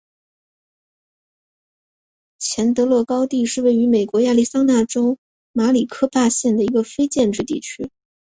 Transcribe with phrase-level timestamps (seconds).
[2.39, 5.19] 钱德勒高地是位于美国亚利桑那州
[5.51, 7.91] 马里科帕县的一个非建制地区。